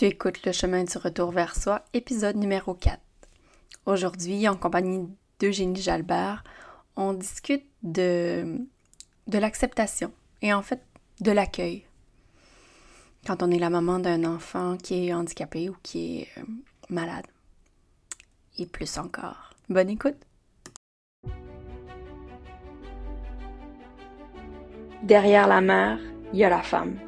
[0.00, 2.98] Tu écoutes Le chemin du retour vers soi, épisode numéro 4.
[3.84, 5.06] Aujourd'hui, en compagnie
[5.38, 6.42] d'Eugénie Jalbert,
[6.96, 8.60] on discute de,
[9.26, 10.10] de l'acceptation
[10.40, 10.80] et en fait
[11.20, 11.84] de l'accueil.
[13.26, 16.44] Quand on est la maman d'un enfant qui est handicapé ou qui est euh,
[16.88, 17.26] malade.
[18.56, 19.50] Et plus encore.
[19.68, 20.16] Bonne écoute!
[25.02, 25.98] Derrière la mère,
[26.32, 26.98] il y a la femme.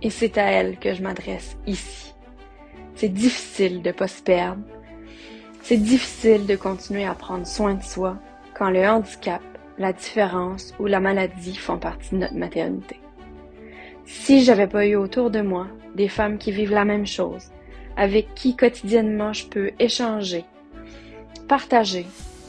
[0.00, 2.09] Et c'est à elle que je m'adresse ici.
[3.00, 4.60] C'est difficile de pas se perdre.
[5.62, 8.18] C'est difficile de continuer à prendre soin de soi
[8.52, 9.40] quand le handicap,
[9.78, 13.00] la différence ou la maladie font partie de notre maternité.
[14.04, 17.46] Si j'avais pas eu autour de moi des femmes qui vivent la même chose,
[17.96, 20.44] avec qui quotidiennement je peux échanger,
[21.48, 22.04] partager,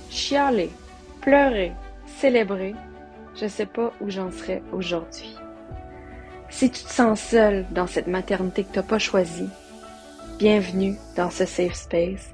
[0.09, 0.69] chialer,
[1.21, 1.71] pleurer,
[2.17, 2.75] célébrer,
[3.35, 5.33] je sais pas où j'en serais aujourd'hui.
[6.49, 9.47] Si tu te sens seule dans cette maternité que t'as pas choisie,
[10.41, 12.33] bienvenue dans ce safe space.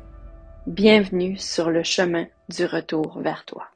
[0.65, 3.67] Bienvenue sur le chemin du retour vers toi.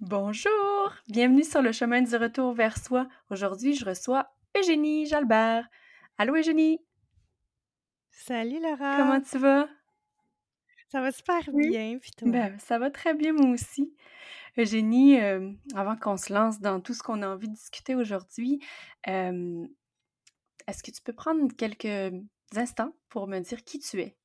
[0.00, 0.92] Bonjour!
[1.08, 3.08] Bienvenue sur le chemin du retour vers soi.
[3.30, 5.66] Aujourd'hui, je reçois Eugénie Jalbert.
[6.18, 6.78] Allô Eugénie?
[8.10, 8.98] Salut Laura!
[8.98, 9.66] Comment tu vas?
[10.92, 12.28] Ça va super bien, puis toi?
[12.30, 13.94] Ben, ça va très bien moi aussi.
[14.58, 18.62] Eugénie, euh, avant qu'on se lance dans tout ce qu'on a envie de discuter aujourd'hui,
[19.08, 19.66] euh,
[20.66, 22.12] est-ce que tu peux prendre quelques
[22.56, 24.16] instants pour me dire qui tu es?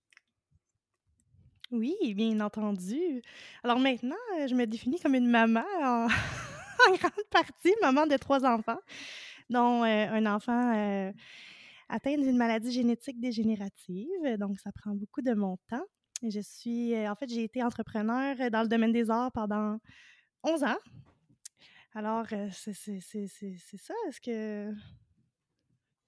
[1.72, 3.22] Oui, bien entendu.
[3.64, 6.08] Alors maintenant, euh, je me définis comme une maman en,
[6.96, 8.80] grande partie, maman de trois enfants,
[9.50, 11.12] dont euh, un enfant euh,
[11.90, 14.38] atteint d'une maladie génétique dégénérative.
[14.38, 15.86] Donc, ça prend beaucoup de mon temps.
[16.23, 19.78] Je suis, en fait, j'ai été entrepreneur dans le domaine des arts pendant
[20.44, 20.78] 11 ans.
[21.94, 23.94] Alors, c'est ça.
[24.08, 24.72] Est-ce que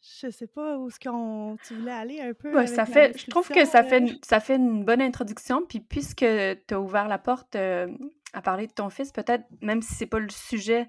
[0.02, 3.18] je sais pas où est-ce qu'on tu voulais aller un peu Ouais, avec ça fait
[3.18, 4.08] je trouve que ça fait euh?
[4.08, 7.98] une ça fait une bonne introduction, puis puisque tu as ouvert la porte, hem,
[8.34, 10.88] à parler de ton fils, peut-être même si c'est pas le sujet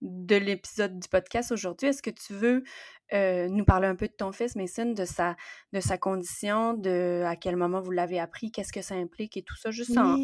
[0.00, 2.62] de l'épisode du podcast aujourd'hui, est-ce que tu veux,
[3.12, 5.36] heu, nous parler un peu de ton fils Mason, de sa
[5.72, 9.42] de sa condition, de à quel moment vous l'avez appris, qu'est-ce que ça implique et
[9.42, 9.70] tout ça?
[9.70, 10.16] Juste en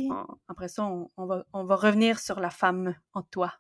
[0.49, 3.53] après ça, on on va on va revenir sur la femme en toi?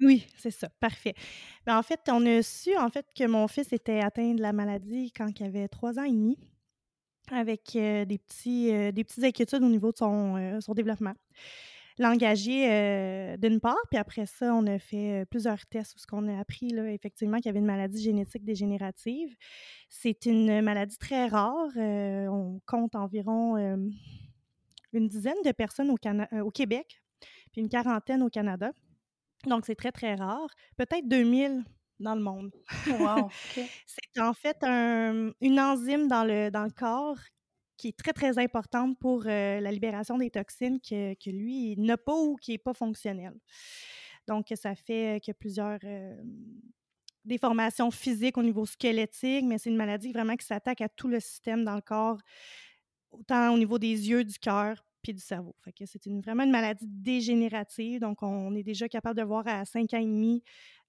[0.00, 1.14] Oui, c'est ça, parfait.
[1.66, 4.52] Ben, en fait, on a su, en fait, que mon fils était atteint de la
[4.52, 6.38] maladie quand il avait 3 ans et demi,
[7.32, 11.14] avec, heu, des petits, heu, des petites inquiétudes au niveau de son, son développement
[11.98, 12.68] langagier,
[13.34, 16.40] heu, d'une part, puis après ça, on a fait, plusieurs tests où ce qu'on a
[16.40, 19.36] appris, là, effectivement, qu'il y avait une maladie génétique dégénérative.
[19.90, 23.56] C'est une maladie très rare, on compte environ,
[24.92, 27.02] une dizaine de personnes au Québec,
[27.52, 28.72] puis une quarantaine au Canada.
[29.46, 30.48] Donc c'est très, très rare.
[30.76, 31.64] Peut-être 2000
[31.98, 32.52] dans le monde.
[32.86, 33.32] Wow.
[33.86, 37.18] C'est en fait un une enzyme dans le dans le corps
[37.76, 39.26] qui est très, très importante pour, heu,
[39.60, 43.34] la libération des toxines que que lui, n'a pas ou qui est pas fonctionnel.
[44.28, 46.60] Donc ça fait, heu, qu'il y a plusieurs, hem,
[47.24, 51.20] déformations physiques au niveau squelettique, mais c'est une maladie vraiment qui s'attaque à tout le
[51.20, 52.18] système dans le corps,
[53.12, 55.54] autant au niveau des yeux, du cœur, puis du cerveau.
[55.64, 59.46] Fait que c'est une vraiment une maladie dégénérative, donc on est déjà capable de voir
[59.48, 60.42] à 5 ans et demi,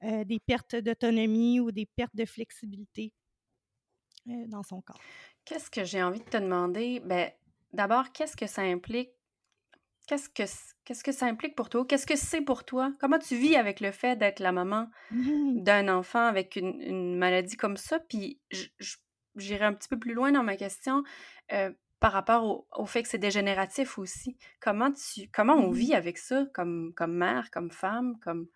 [0.03, 3.13] heu, des pertes d'autonomie ou des pertes de flexibilité,
[4.27, 5.05] heu, dans son corps.
[5.45, 6.99] Qu'est-ce que j'ai envie de te demander?
[7.01, 7.31] Ben,
[7.73, 9.11] d'abord, qu'est-ce que ça implique?
[10.07, 11.85] Qu'est-ce que c qu'est-ce que ça implique pour toi?
[11.88, 12.93] Qu'est-ce que c'est pour toi?
[12.99, 14.89] Comment tu vis avec le fait d'être la maman
[15.55, 17.99] d'un enfant avec une une maladie comme ça?
[17.99, 18.41] Puis
[19.35, 21.03] j'irai un petit peu plus loin dans ma question,
[21.53, 24.38] heu, par rapport au au fait que c'est dégénératif aussi.
[24.62, 28.50] Comment tu comment on Mmh vit avec ça comme comme mère, comme femme, comme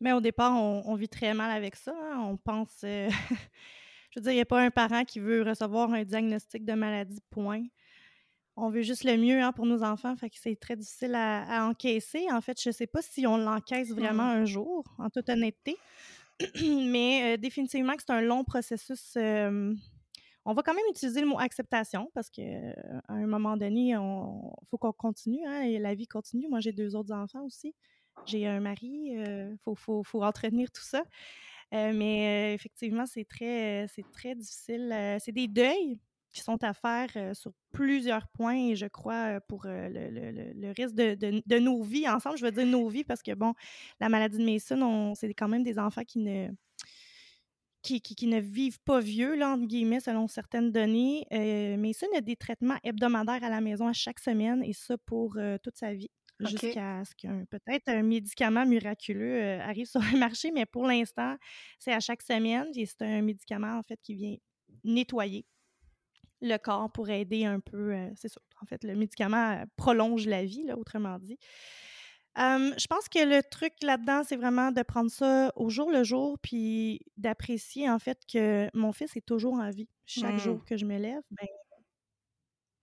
[0.00, 2.20] Mais au départ, on on vit très mal avec ça, hein.
[2.20, 3.08] On pense, heu
[4.10, 6.74] je veux dire, il y a pas un parent qui veut recevoir un diagnostic de
[6.74, 7.64] maladie, point.
[8.56, 11.42] On veut juste le mieux, hein, pour nos enfants, fait que c'est très difficile à
[11.64, 12.26] à encaisser.
[12.32, 14.30] En fait, je sais pas si on l'encaisse vraiment Mmh.
[14.30, 15.82] un jour, en toute honnêteté,
[16.62, 19.76] mais heu, définitivement que c'est un long processus, hem,
[20.46, 22.42] on va quand même utiliser le mot acceptation parce qu'à
[23.08, 26.48] un moment donné, on faut qu'on continue, hein, et la vie continue.
[26.48, 27.74] Moi, j'ai 2 autres enfants aussi.
[28.26, 31.04] J'ai un mari, heu, faut faut faut entretenir tout ça,
[31.74, 35.98] heu, mais heu, effectivement, c'est très, c'est très difficile, c'est des deuils
[36.32, 40.94] qui sont à faire, sur plusieurs points et je crois, pour, le le le reste
[40.94, 41.14] de
[41.46, 42.36] de nos vies ensemble.
[42.38, 43.54] Je veux dire nos vies parce que bon,
[44.00, 46.48] la maladie de Mason, on c'est quand même des enfants qui ne
[47.86, 51.26] qui qui qui ne vivent pas «vieux» là, entre guillemets, selon certaines données.
[51.32, 55.36] Heu, Mason a des traitements hebdomadaires à la maison à chaque semaine et ça pour,
[55.38, 56.10] heu, toute sa vie,
[56.40, 61.36] jusqu'à ce qu'un peut-être un médicament miraculeux, heu, arrive sur le marché, mais pour l'instant,
[61.78, 64.36] c'est à chaque semaine et c'est un médicament, en fait, qui vient
[64.84, 65.46] nettoyer.
[66.42, 67.94] le corps pour aider un peu.
[67.94, 68.40] Euh, c'est ça.
[68.62, 71.38] En fait, le médicament prolonge la vie, là, autrement dit.
[72.36, 76.38] Je pense que le truc là-dedans, c'est vraiment de prendre ça au jour le jour,
[76.40, 79.88] puis d'apprécier en fait que mon fils est toujours en vie.
[80.06, 80.38] Chaque Mmh.
[80.38, 81.46] jour que je me lève, ben,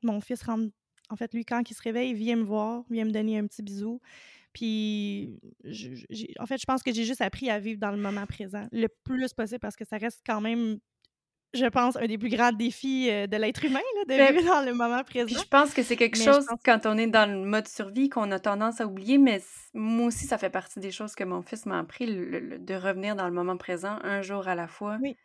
[0.03, 0.71] mon fils rentre.
[1.09, 3.45] En fait, lui, quand il se réveille, il vient me voir, vient me donner un
[3.45, 3.99] petit bisou.
[4.53, 5.39] Puis,
[6.39, 8.87] en fait, je pense que j'ai juste appris à vivre dans le moment présent le
[9.03, 10.79] plus possible parce que ça reste quand même
[11.53, 14.73] je pense, un des plus grands défis de l'être humain, là, de vivre dans le
[14.73, 15.25] moment présent.
[15.27, 17.67] Puis je pense que c'est quelque Mais chose, pense- quand on est dans le mode
[17.67, 19.41] survie, qu'on a tendance à oublier, mais
[19.73, 22.73] moi aussi, ça fait partie des choses que mon fils m'a appris, le- le- de
[22.75, 24.97] revenir dans le moment présent, un jour à la fois.
[25.01, 25.15] Oui.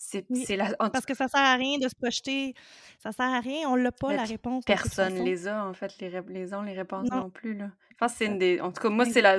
[0.00, 0.74] C'est Oui, la...
[0.90, 2.54] Parce que ça sert à rien de se projeter.
[3.02, 3.68] Ça sert à rien.
[3.68, 4.64] On l'a pas, Mais la réponse.
[4.64, 7.16] Personne les a, en fait, les, les ont, les réponses Non.
[7.22, 7.70] non, plus, là.
[7.90, 8.60] Je pense que c'est une des...
[8.60, 9.38] En tout cas, moi, c'est la,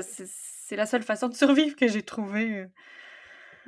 [0.72, 2.66] la seule façon de survivre que j'ai trouvée.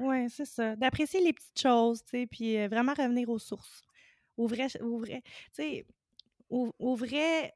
[0.01, 0.75] Oui, c'est ça.
[0.75, 3.81] D'apprécier les petites choses, tu sais, puis euh, vraiment revenir aux sources.
[4.37, 5.31] Aux vrais, aux vrais, tu
[5.63, 5.85] sais,
[6.49, 7.53] aux, aux vrais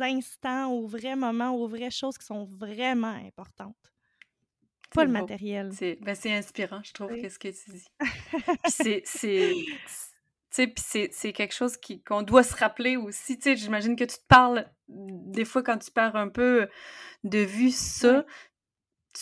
[0.00, 3.76] instants, aux vrais moments, aux vraies choses qui sont vraiment importantes.
[4.94, 5.20] Pas le beau.
[5.20, 5.70] matériel.
[5.72, 7.22] C'est ben, c'est inspirant, je trouve, Oui.
[7.22, 7.86] qu'est-ce que tu dis.
[8.64, 9.02] Puis c'est...
[11.12, 13.38] c'est- quelque chose qui- qu'on doit se rappeler aussi.
[13.42, 16.68] J'imagine que tu te parles, des fois, quand tu perds un peu
[17.24, 18.24] de vue ça.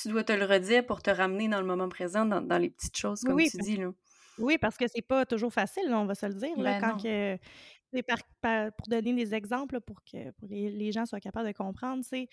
[0.02, 2.70] Tu dois te le redire pour te ramener dans le moment présent, dans, dans les
[2.70, 3.92] petites choses, comme oui, tu dis, là.
[4.38, 6.56] Oui, parce que c'est pas toujours facile, là, on va se le dire.
[6.58, 10.92] Là, Ben quand que, par- par- pour donner des exemples pour que pour les, les
[10.92, 12.28] gens soient capables de comprendre, c'est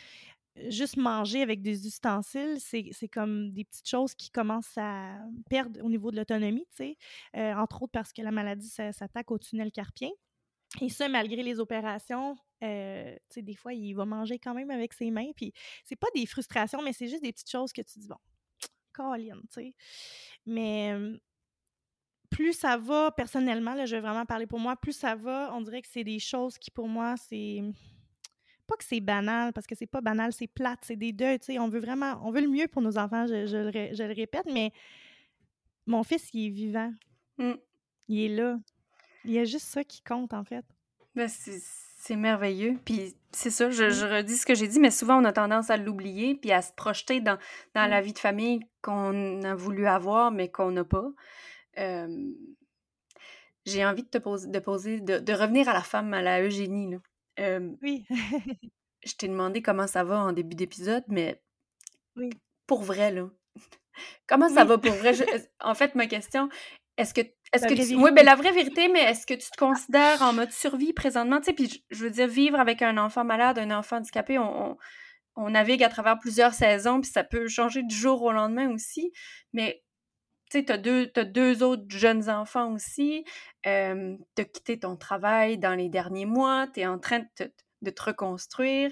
[0.69, 5.17] juste manger avec des ustensiles, c'est comme des petites choses qui commencent à
[5.49, 6.97] perdre au niveau de l'autonomie, tu sais.
[7.35, 10.11] Euh, entre autres parce que la maladie s'attaque au tunnel carpien.
[10.81, 14.71] Et ça, malgré les opérations, euh, tu sais, des fois, il va manger quand même
[14.71, 15.31] avec ses mains.
[15.35, 15.53] Puis
[15.83, 18.17] c'est pas des frustrations, mais c'est juste des petites choses que tu dis, bon,
[18.93, 19.73] Colin, tu sais.
[20.45, 20.93] Mais
[22.35, 25.61] plus ça va, personnellement, là, je vais vraiment parler pour moi, plus ça va, on
[25.61, 27.61] dirait que c'est des choses qui, pour moi, c'est.
[28.67, 31.45] Pas que c'est banal, parce que c'est pas banal, c'est plate, c'est des deuils, tu
[31.45, 31.59] sais.
[31.59, 32.19] On veut vraiment.
[32.23, 34.71] On veut le mieux pour nos enfants, je, je le, ré- je le répète, mais
[35.85, 36.91] mon fils, il est vivant.
[37.37, 37.53] Mm.
[38.07, 38.59] Il est là.
[39.23, 40.65] Il y a juste ça qui compte, en fait.
[41.15, 41.59] Ben, c'est
[42.05, 42.77] c'est merveilleux.
[42.85, 43.89] Puis c'est ça, je, Mm.
[43.89, 46.61] je redis ce que j'ai dit, mais souvent on a tendance à l'oublier puis à
[46.61, 47.37] se projeter dans,
[47.73, 51.07] dans la vie de famille qu'on a voulu avoir, mais qu'on n'a pas.
[51.77, 52.07] Euh,
[53.65, 56.41] j'ai envie de te poser, de, poser de, de revenir à la femme, à la
[56.41, 56.91] Eugénie.
[56.91, 56.97] Là.
[57.39, 58.05] Euh, Oui.
[59.03, 61.41] je t'ai demandé comment ça va en début d'épisode, mais
[62.15, 62.29] oui.
[62.67, 63.29] pour vrai, là.
[64.27, 65.13] Comment ça va pour vrai?
[65.13, 65.23] Je-
[65.61, 66.49] en fait, ma question,
[66.97, 67.21] est-ce que,
[67.55, 67.95] est-ce que tu...
[67.95, 71.39] Oui, ben la vraie vérité, mais est-ce que tu te considères en mode survie présentement?
[71.39, 74.71] Tu sais, puis je, veux dire, vivre avec un enfant malade, un enfant handicapé, on,
[74.71, 74.77] on,
[75.35, 79.11] on navigue à travers plusieurs saisons, puis ça peut changer du jour au lendemain aussi.
[79.53, 79.83] Mais
[80.51, 83.25] tu sais, t'as deux, t'as deux autres jeunes enfants aussi.
[83.65, 86.67] Euh, t'as quitté ton travail dans les derniers mois.
[86.71, 87.43] T'es en train de te,
[87.81, 88.91] de te reconstruire.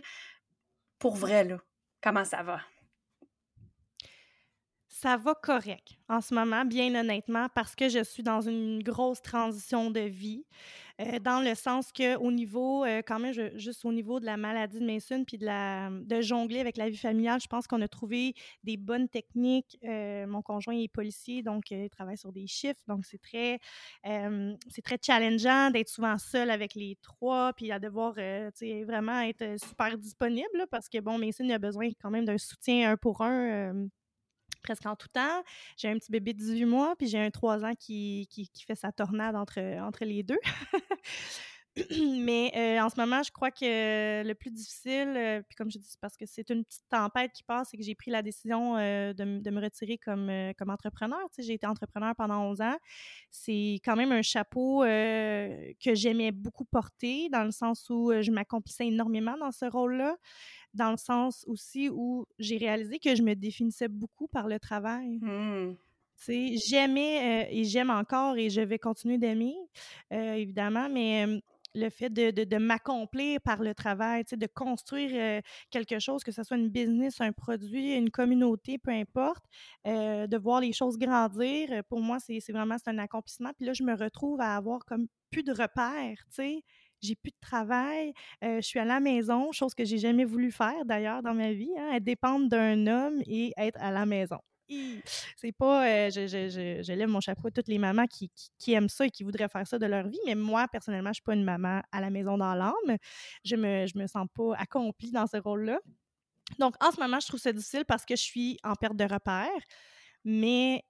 [0.99, 1.57] Pour vrai, là,
[2.01, 2.61] comment ça va?
[5.03, 9.21] Ça va correct en ce moment, bien honnêtement, parce que je suis dans une grosse
[9.21, 10.45] transition de vie,
[11.01, 14.37] euh, dans le sens que au niveau, euh, quand même, juste au niveau de la
[14.37, 18.33] maladie de Mason puis de, jongler avec la vie familiale, je pense qu'on a trouvé
[18.63, 19.77] des bonnes techniques.
[19.83, 23.59] Euh, mon conjoint est policier, donc il travaille sur des chiffres, donc c'est très,
[24.05, 29.97] c'est très challengeant d'être souvent seul avec les trois, puis à devoir, vraiment être super
[29.97, 33.89] disponible, parce que bon, Mason a besoin quand même d'un soutien un pour un.
[34.63, 35.43] Presque en tout temps.
[35.77, 38.75] J'ai un petit bébé de 18 mois, puis j'ai un 3 ans qui, qui, fait
[38.75, 40.39] sa tornade entre, entre les deux.
[41.99, 45.79] Mais euh, en ce moment, je crois que le plus difficile, euh, puis comme je
[45.79, 48.77] dis, parce que c'est une petite tempête qui passe et que j'ai pris la décision
[48.77, 51.19] euh, de, de me retirer comme, comme entrepreneur.
[51.33, 52.77] Tu sais, j'ai été entrepreneur pendant 11 ans.
[53.31, 58.87] C'est quand même un chapeau que j'aimais beaucoup porter, dans le sens où je m'accomplissais
[58.87, 60.15] énormément dans ce rôle-là
[60.73, 65.21] dans le sens aussi où j'ai réalisé que je me définissais beaucoup par le travail.
[66.15, 69.55] Sais, j'aimais euh, et j'aime encore et je vais continuer d'aimer,
[70.13, 71.39] euh, évidemment, mais euh,
[71.75, 76.31] le fait de, de- de m'accomplir par le travail, de construire euh, quelque chose, que
[76.31, 79.43] ce soit une business, un produit, une communauté, peu importe,
[79.85, 83.51] de voir les choses grandir, pour moi, c'est vraiment un accomplissement.
[83.57, 86.63] Puis là, je me retrouve à avoir comme plus de repères, tu sais.
[87.03, 90.85] J'ai plus de travail, je suis à la maison, chose que j'ai jamais voulu faire
[90.85, 94.39] d'ailleurs dans ma vie, hein, être dépendre d'un homme et être à la maison.
[95.35, 98.31] C'est pas, je, lève mon chapeau à toutes les mamans qui,
[98.73, 101.23] aiment ça et qui voudraient faire ça de leur vie, mais moi, personnellement, je suis
[101.23, 102.97] pas une maman à la maison dans l'âme.
[103.43, 105.79] Je me, je me sens pas accomplie dans ce rôle-là.
[106.59, 109.03] Donc, en ce moment, je trouve ça difficile parce que je suis en perte de
[109.03, 109.49] repères,
[110.23, 110.83] mais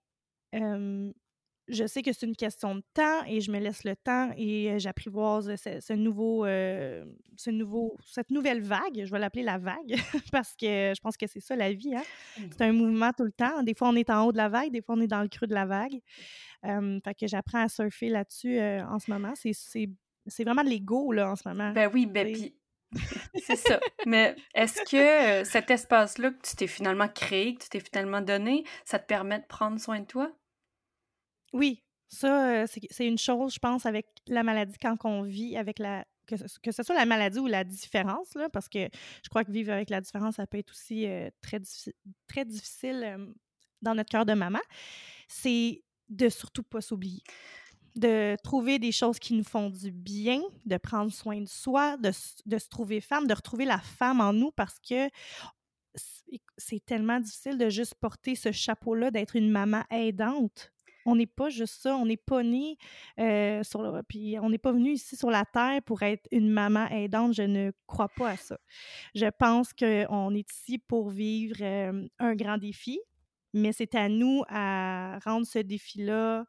[1.67, 4.77] je sais que c'est une question de temps et je me laisse le temps et
[4.79, 9.03] j'apprivoise ce, nouveau, ce nouveau, cette nouvelle vague.
[9.05, 9.95] Je vais l'appeler la vague
[10.31, 11.95] parce que je pense que c'est ça la vie.
[11.95, 12.03] Hein?
[12.51, 13.63] C'est un mouvement tout le temps.
[13.63, 15.29] Des fois, on est en haut de la vague, des fois, on est dans le
[15.29, 15.99] creux de la vague.
[16.63, 19.33] fait que j'apprends à surfer là-dessus en ce moment.
[19.35, 21.71] C'est vraiment de l'ego là, en ce moment.
[21.71, 22.55] Ben oui, ben puis
[23.35, 23.79] c'est ça.
[24.05, 28.63] Mais est-ce que cet espace-là que tu t'es finalement créé, que tu t'es finalement donné,
[28.85, 30.31] ça te permet de prendre soin de toi?
[31.53, 36.05] Oui, ça, c'est une chose, je pense, avec la maladie quand on vit avec la.
[36.25, 38.87] Que ce, soit la maladie ou la différence, parce que
[39.23, 41.05] je crois que vivre avec la différence, ça peut être aussi
[41.41, 41.59] très,
[42.45, 43.17] difficile
[43.81, 44.61] dans notre cœur de maman,
[45.27, 47.21] c'est de surtout pas s'oublier
[47.95, 52.11] de trouver des choses qui nous font du bien, de prendre soin de soi, de,
[52.11, 55.09] se trouver femme, de retrouver la femme en nous parce que
[56.57, 60.72] c'est tellement difficile de juste porter ce chapeau-là, d'être une maman aidante.
[61.05, 62.77] On n'est pas juste ça, on n'est pas né
[63.19, 66.49] euh, sur le, puis on n'est pas venu ici sur la terre pour être une
[66.49, 67.33] maman aidante.
[67.33, 68.57] Je ne crois pas à ça.
[69.15, 72.99] Je pense qu'on est ici pour vivre euh, un grand défi,
[73.53, 76.45] mais c'est à nous à rendre ce défi-là,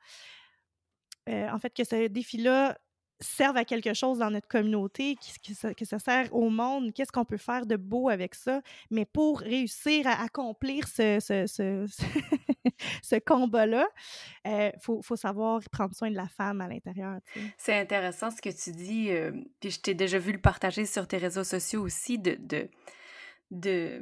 [1.29, 2.79] euh, en fait, que ce défi-là
[3.25, 7.37] serve à quelque chose dans notre communauté, que, ça, sert au monde, qu'est-ce qu'on peut
[7.37, 8.63] faire de beau avec ça?
[8.91, 11.87] Mais pour réussir à accomplir ce, ce, ce,
[13.03, 13.87] ce combat-là,
[14.45, 17.19] il euh, faut, faut, savoir prendre soin de la femme à l'intérieur.
[17.57, 21.07] C'est intéressant ce que tu dis, euh, puis je t'ai déjà vu le partager sur
[21.07, 22.69] tes réseaux sociaux aussi, de, de,
[23.51, 24.01] de,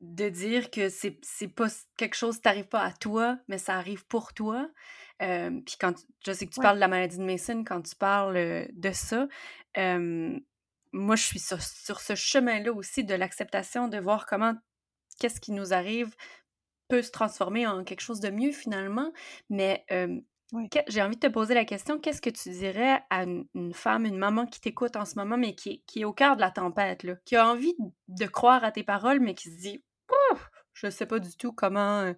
[0.00, 4.06] de dire que c'est pas quelque chose qui t'arrive pas à toi, mais ça arrive
[4.06, 4.68] pour toi.
[5.22, 7.96] Euh, puis quand je sais que tu parles de la maladie de Mason, quand tu
[7.96, 9.26] parles de ça,
[10.92, 14.54] moi je suis sur, sur ce chemin-là aussi de l'acceptation, de voir comment
[15.18, 16.14] qu'est-ce qui nous arrive
[16.88, 19.12] peut se transformer en quelque chose de mieux finalement.
[19.50, 19.84] Mais
[20.88, 24.16] j'ai envie de te poser la question, qu'est-ce que tu dirais à une, femme, une
[24.16, 27.02] maman qui t'écoute en ce moment, mais qui, qui, est au cœur de la tempête,
[27.02, 27.74] là, qui a envie
[28.08, 29.84] de croire à tes paroles, mais qui se dit,
[30.74, 32.12] je ne sais pas du tout comment...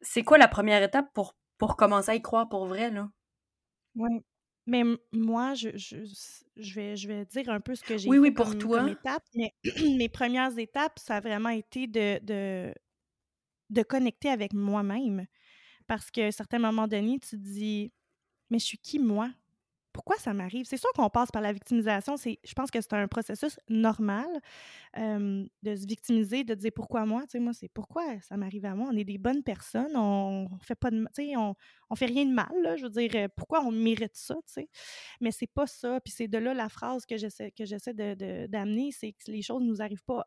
[0.00, 3.08] C'est quoi la première étape pour pour commencer à y croire pour vrai, là?
[3.94, 4.10] Oui.
[4.66, 4.82] Mais
[5.12, 5.98] moi, je, je,
[6.56, 8.82] je, vais, je vais dire un peu ce que j'ai oui, fait oui, pour toi.
[9.34, 9.52] Mais
[9.98, 12.74] mes premières étapes, ça a vraiment été de, de,
[13.70, 15.26] de connecter avec moi-même.
[15.86, 17.92] Parce qu'à un certain moment donné, tu te dis,
[18.50, 19.30] mais je suis qui, moi?
[19.94, 20.66] Pourquoi ça m'arrive?
[20.66, 22.16] C'est sûr qu'on passe par la victimisation.
[22.16, 24.28] Je pense que c'est un processus normal
[24.94, 27.22] de se victimiser, de dire pourquoi moi?
[27.22, 28.90] Tu sais, moi, c'est pourquoi ça m'arrive à moi?
[28.92, 31.54] On est des bonnes personnes, on fait pas de, tu sais, on,
[31.88, 32.50] on fait rien de mal.
[32.76, 34.34] Je veux dire, pourquoi on mérite ça?
[34.46, 34.68] Tu sais?
[35.20, 36.00] Mais c'est pas ça.
[36.00, 39.42] Puis c'est de là la phrase que j'essaie, que j'essaie de, d'amener, c'est que les
[39.42, 40.26] choses ne nous arrivent pas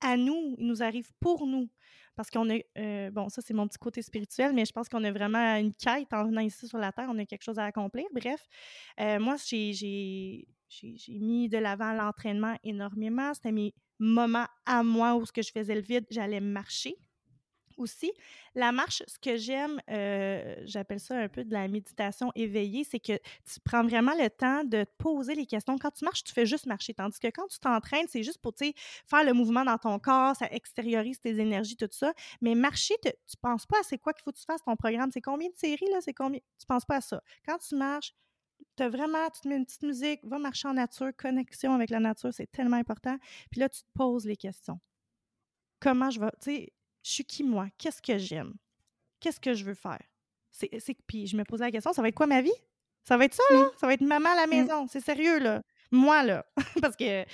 [0.00, 1.68] à nous, ils nous arrivent pour nous.
[2.16, 5.04] Parce qu'on a, euh, bon, ça c'est mon petit côté spirituel, mais je pense qu'on
[5.04, 7.64] a vraiment une quête en venant ici sur la Terre, on a quelque chose à
[7.64, 8.06] accomplir.
[8.12, 8.44] Bref,
[9.00, 10.48] euh, moi, j'ai
[11.08, 13.32] mis de l'avant l'entraînement énormément.
[13.34, 16.96] C'était mes moments à moi où ce que je faisais le vide, j'allais marcher
[17.78, 18.12] aussi.
[18.54, 23.00] La marche, ce que j'aime, euh, j'appelle ça un peu de la méditation éveillée, c'est
[23.00, 25.78] que tu prends vraiment le temps de te poser les questions.
[25.78, 26.94] Quand tu marches, tu fais juste marcher.
[26.94, 30.46] Tandis que quand tu t'entraînes, c'est juste pour faire le mouvement dans ton corps, ça
[30.50, 32.12] extériorise tes énergies, tout ça.
[32.40, 34.76] Mais marcher, tu tu penses pas à c'est quoi qu'il faut que tu fasses ton
[34.76, 35.10] programme.
[35.12, 36.00] C'est combien de séries, là?
[36.00, 36.40] C'est combien?
[36.58, 37.22] Tu penses pas à ça.
[37.46, 38.14] Quand tu marches,
[38.76, 42.00] tu vraiment, tu te mets une petite musique, va marcher en nature, connexion avec la
[42.00, 43.16] nature, c'est tellement important.
[43.50, 44.80] Puis là, tu te poses les questions.
[45.80, 46.72] Comment je vais, tu sais,
[47.08, 47.68] je suis qui moi?
[47.78, 48.54] Qu'est-ce que j'aime?
[49.18, 50.02] Qu'est-ce que je veux faire?
[50.50, 50.70] C'est,
[51.06, 52.52] puis je me posais la question, ça va être quoi ma vie?
[53.04, 53.70] Ça va être ça, là?
[53.78, 54.86] Ça va être maman à la maison.
[54.86, 55.62] C'est sérieux, là.
[55.90, 56.44] Moi, là.
[56.82, 57.24] Parce que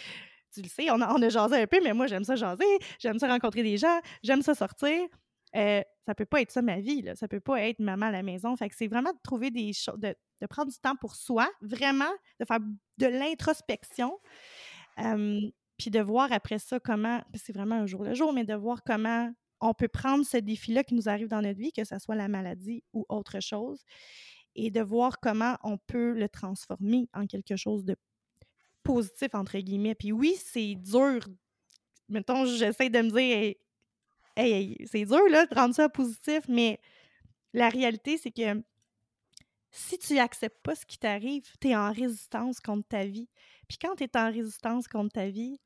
[0.52, 2.78] tu le sais, on a, on a jasé un peu, mais moi, j'aime ça jaser,
[3.00, 5.09] j'aime ça rencontrer des gens, j'aime ça sortir.
[5.57, 7.16] Euh, ça peut pas être ça ma vie, là.
[7.16, 8.54] Ça peut pas être maman à la maison.
[8.57, 10.14] Fait que c'est vraiment de trouver des choses, de,
[10.49, 12.61] prendre du temps pour soi, vraiment, de faire
[12.99, 14.21] de l'introspection.
[14.97, 18.85] puis de voir après ça comment, c'est vraiment un jour le jour, mais de voir
[18.85, 22.16] comment on peut prendre ce défi-là qui nous arrive dans notre vie, que ce soit
[22.16, 23.84] la maladie ou autre chose,
[24.54, 27.96] et de voir comment on peut le transformer en quelque chose de
[28.82, 29.94] positif, entre guillemets.
[29.94, 31.26] Puis oui, c'est dur.
[32.08, 33.54] Mettons, j'essaie de me dire,
[34.37, 36.78] hey, c'est dur, de rendre ça positif, mais
[37.52, 38.62] la réalité, c'est que
[39.70, 43.28] si tu n'acceptes pas ce qui t'arrive, tu es en résistance contre ta vie.
[43.68, 45.58] Puis quand tu es en résistance contre ta vie,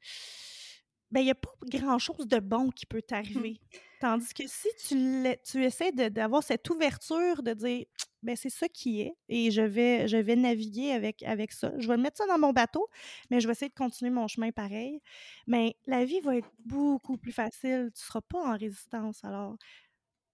[1.11, 3.03] ben, il n'y a pas grand-chose de bon qui peut mmh.
[3.03, 3.61] t'arriver.
[4.01, 7.85] Tandis que si tu, tu essaies d'avoir cette ouverture de dire
[8.23, 11.73] ben c'est ça qui est et je vais, je vais naviguer avec, avec ça.
[11.79, 12.89] Je vais mettre ça dans mon bateau,
[13.31, 15.01] mais je vais essayer de continuer mon chemin pareil.
[15.47, 17.91] Mais la vie va être beaucoup plus facile.
[17.95, 19.25] Tu ne seras pas en résistance.
[19.25, 19.57] Alors,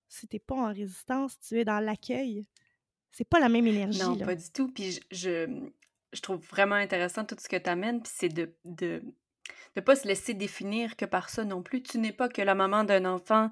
[0.09, 2.47] si tu n'es pas en résistance, tu es dans l'accueil.
[3.13, 4.03] C'est pas la même énergie.
[4.03, 4.69] Non, pas du tout.
[4.73, 5.47] Puis je,
[6.13, 9.03] je, trouve vraiment intéressant tout ce que tu amènes, puis c'est de, de
[9.77, 11.83] ne pas se laisser définir que par ça non plus.
[11.83, 13.51] Tu n'es pas que la maman d'un enfant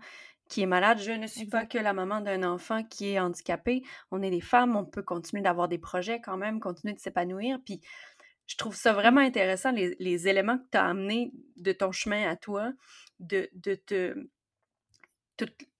[0.48, 0.98] qui est malade.
[1.00, 3.82] Je ne suis pas que la maman d'un enfant qui est handicapé.
[4.10, 7.58] On est des femmes, on peut continuer d'avoir des projets quand même, continuer de s'épanouir.
[7.64, 7.80] Puis
[8.46, 12.36] je trouve ça vraiment intéressant, les, éléments que tu as amenés de ton chemin à
[12.36, 12.72] toi,
[13.18, 14.14] de, de te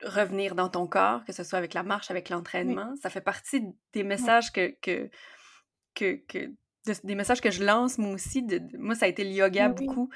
[0.03, 2.95] revenir dans ton corps, que ce soit avec la marche, avec l'entraînement.
[3.01, 5.11] Ça fait partie des messages que, que,
[5.95, 6.53] que,
[7.05, 8.43] des messages que je lance moi aussi.
[8.43, 10.11] De, moi, ça a été le yoga beaucoup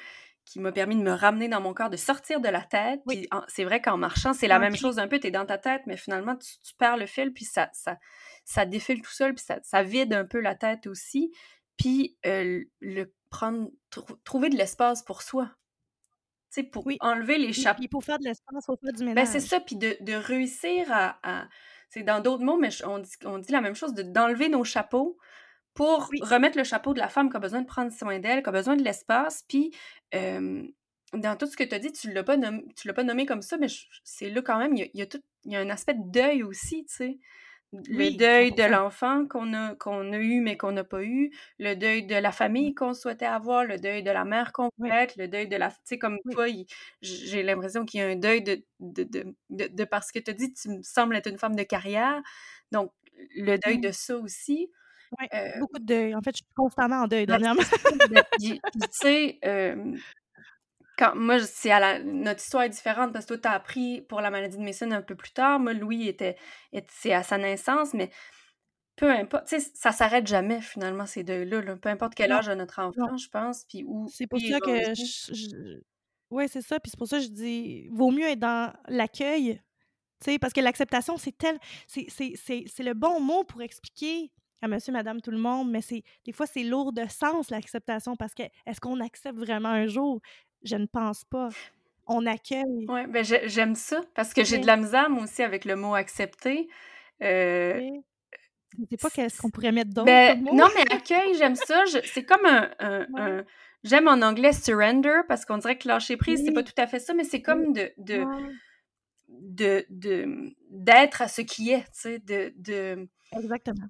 [0.46, 3.00] qui m'a permis de me ramener dans mon corps, de sortir de la tête.
[3.06, 5.18] Puis c'est vrai qu'en marchant, c'est la même chose un peu.
[5.18, 7.99] Tu es dans ta tête, mais finalement, tu, perds le fil, puis ça, ça,
[8.44, 11.32] ça défile tout seul, puis ça, ça vide un peu la tête aussi.
[11.76, 13.70] Puis euh, le prendre,
[14.25, 15.50] trouver de l'espace pour soi.
[16.52, 17.80] Tu sais, pour enlever les chapeaux.
[17.80, 19.16] Puis pour faire de l'espace, faut faire du ménage.
[19.16, 21.49] Ben, c'est ça, puis de, de réussir à.
[21.88, 25.18] C'est dans d'autres mots, mais on dit, on dit la même chose, d'enlever nos chapeaux
[25.76, 28.49] pour remettre le chapeau de la femme qui a besoin de prendre soin d'elle, qui
[28.49, 29.45] a besoin de l'espace.
[29.47, 29.73] Puis,
[30.12, 32.37] dans tout ce que tu as dit, tu ne l'as pas,
[32.95, 33.68] pas nommé comme ça, mais
[34.02, 36.42] c'est là quand même, il y a, tout, il y a un aspect de deuil
[36.42, 37.18] aussi, tu sais.
[37.73, 41.75] Le deuil de l'enfant qu'on a, qu'on a eu mais qu'on n'a pas eu, le
[41.75, 45.16] deuil de la famille qu'on souhaitait avoir, le deuil de la mère qu'on voulait être,
[45.16, 45.71] le deuil de la...
[45.71, 46.47] Tu sais, comme toi,
[47.02, 50.35] j'ai l'impression qu'il y a un deuil de, de, de, de, parce que tu as
[50.35, 52.23] dit, tu me sembles être une femme de carrière.
[52.73, 52.92] Donc,
[53.35, 54.71] le deuil de ça aussi.
[55.18, 56.14] Oui, euh, beaucoup de deuil.
[56.14, 57.62] En fait, je suis constamment en deuil dernièrement.
[58.40, 58.58] tu
[58.90, 59.38] sais,
[60.96, 64.02] quand, moi, c'est à la, notre histoire est différente parce que toi, tu as appris
[64.02, 65.60] pour la maladie de Mason un peu plus tard.
[65.60, 66.36] Moi, Louis était,
[66.88, 68.10] c'est à sa naissance, mais
[68.96, 71.76] peu importe, tu sais, ça s'arrête jamais finalement ces deuils-là.
[71.76, 74.08] Peu importe quel âge a notre enfant, je pense, puis où.
[74.08, 75.80] C'est pour ça que je,
[76.30, 76.80] Oui, c'est ça.
[76.80, 79.60] Puis c'est pour ça que je dis, vaut mieux être dans l'accueil,
[80.25, 84.32] tu sais, parce que l'acceptation, c'est tel, c'est le bon mot pour expliquer
[84.62, 88.16] à monsieur, madame, tout le monde, mais c'est des fois, c'est lourd de sens, l'acceptation,
[88.16, 90.21] parce que est-ce qu'on accepte vraiment un jour?
[90.62, 91.49] Je ne pense pas.
[92.06, 92.86] On accueille.
[92.88, 95.95] Oui, ben j'aime ça, parce que j'ai de la misère, moi aussi, avec le mot
[95.95, 96.69] accepter.
[97.23, 97.80] Euh,
[98.76, 100.06] Je ne sais pas qu'est-ce qu'on pourrait mettre d'autre.
[100.06, 101.84] Ben, non, mais accueil, j'aime ça.
[102.04, 102.47] C'est comme
[102.78, 103.45] un.
[103.84, 106.99] J'aime en anglais surrender, parce qu'on dirait que lâcher prise, c'est pas tout à fait
[106.99, 107.92] ça, mais c'est comme de.
[107.99, 108.25] de
[109.28, 109.86] de
[110.71, 113.08] d'être à ce qui est, tu sais, de, de...
[113.32, 113.86] Exactement.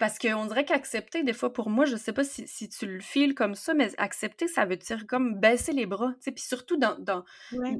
[0.00, 3.00] Parce qu'on dirait qu'accepter, des fois, pour moi, je sais pas si, si, tu le
[3.00, 6.14] files comme ça, mais accepter, ça veut dire comme baisser les bras.
[6.24, 7.22] Puis surtout, dans, dans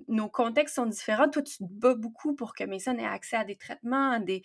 [0.06, 1.30] nos contextes sont différents.
[1.30, 4.42] Toi, tu te bats beaucoup pour que Mason ait accès à des traitements, à des.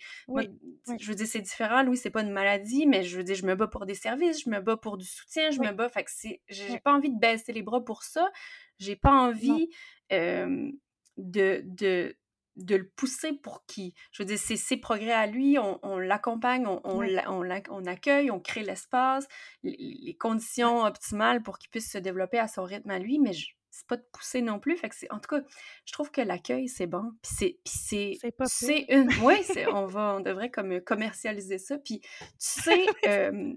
[0.98, 1.82] je veux dire, c'est différent.
[1.82, 4.42] Louis, c'est pas une maladie, mais je veux dire, je me bats pour des services,
[4.42, 5.90] je me bats pour du soutien, je me bats.
[5.90, 6.10] Fait que
[6.48, 8.32] j'ai pas envie de baisser les bras pour ça.
[8.78, 9.68] J'ai pas envie
[10.10, 10.72] de,
[11.18, 12.16] de
[12.56, 13.94] de le pousser pour qui?
[14.12, 18.62] Je veux dire, c'est ses progrès à lui, on, l'accompagne, on, on, accueille, on crée
[18.62, 19.26] l'espace,
[19.62, 23.32] les, conditions optimales pour qu'il puisse se développer à son rythme à lui, mais
[23.70, 24.76] c'est pas de pousser non plus.
[24.76, 25.42] Fait que c'est, en tout cas,
[25.84, 27.12] je trouve que l'accueil, c'est bon.
[27.22, 29.10] Puis c'est, c'est, c'est une...
[29.22, 29.36] Oui,
[29.72, 31.78] on, va, on devrait comme commercialiser ça.
[31.78, 32.86] Puis tu sais...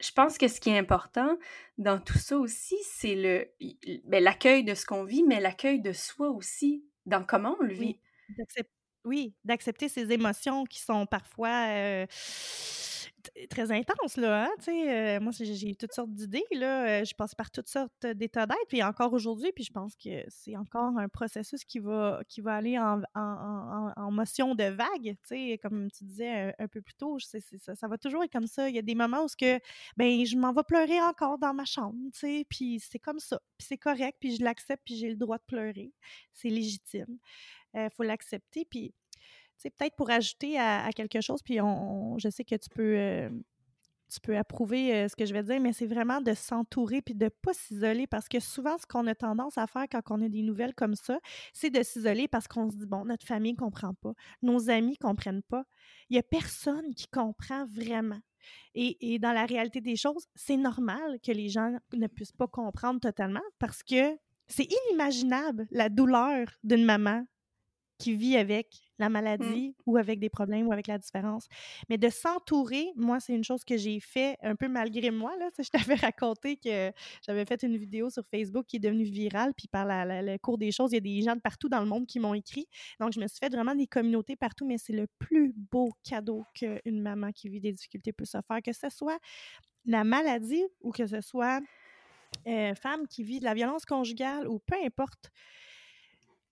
[0.00, 1.36] je pense que ce qui est important
[1.78, 3.46] dans tout ça aussi, c'est le
[4.06, 7.74] ben, l'accueil de ce qu'on vit, mais l'accueil de soi aussi, dans comment on le
[7.74, 8.00] vit oui,
[9.44, 12.06] d'accepter ces émotions qui sont parfois
[13.48, 17.50] très intenses, là, hein, euh, moi, j'ai toutes sortes d'idées, là, euh, je passe par
[17.50, 21.64] toutes sortes d'états d'être, puis encore aujourd'hui, puis je pense que c'est encore un processus
[21.64, 26.54] qui va, qui va aller en, en, motion de vague, tu sais, comme tu disais
[26.58, 27.38] un, peu plus tôt, ça,
[27.74, 29.58] ça, va toujours être comme ça, il y a des moments où que,
[29.96, 33.40] ben, je m'en vais pleurer encore dans ma chambre, tu sais, puis c'est comme ça,
[33.56, 35.92] puis c'est correct, puis je l'accepte, puis j'ai le droit de pleurer,
[36.32, 37.18] c'est légitime
[37.74, 38.66] il faut l'accepter.
[38.68, 38.94] Puis,
[39.68, 43.28] peut-être pour ajouter à, quelque chose, puis je sais que tu peux,
[44.10, 47.24] tu peux approuver ce que je vais dire, mais c'est vraiment de s'entourer puis de
[47.24, 50.28] ne pas s'isoler parce que souvent, ce qu'on a tendance à faire quand on a
[50.28, 51.18] des nouvelles comme ça,
[51.52, 54.96] c'est de s'isoler parce qu'on se dit, bon, notre famille ne comprend pas, nos amis
[55.00, 55.64] ne comprennent pas.
[56.08, 58.20] Il n'y a personne qui comprend vraiment.
[58.74, 63.00] Et, dans la réalité des choses, c'est normal que les gens ne puissent pas comprendre
[63.00, 64.16] totalement parce que
[64.48, 67.24] c'est inimaginable la douleur d'une maman
[68.00, 68.66] qui vit avec
[68.98, 69.12] la mmh.
[69.12, 71.46] maladie ou avec des problèmes ou avec la différence.
[71.88, 75.36] Mais de s'entourer, moi, c'est une chose que j'ai fait un peu malgré moi.
[75.38, 75.48] Là.
[75.58, 76.90] Je t'avais raconté que
[77.26, 80.58] j'avais fait une vidéo sur Facebook qui est devenue virale, puis par la, le cours
[80.58, 82.66] des choses, il y a des gens de partout dans le monde qui m'ont écrit.
[82.98, 86.44] Donc, je me suis fait vraiment des communautés partout, mais c'est le plus beau cadeau
[86.54, 89.18] qu'une maman qui vit des difficultés peut se faire, que ce soit
[89.86, 91.60] la maladie ou que ce soit
[92.46, 95.30] euh, femme qui vit de la violence conjugale ou peu importe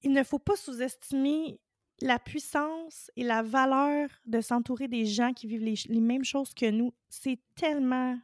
[0.02, 1.60] il ne faut pas sous-estimer
[2.00, 6.70] la puissance et la valeur de s'entourer des gens qui vivent les, mêmes choses que
[6.70, 8.16] nous, c'est tellement,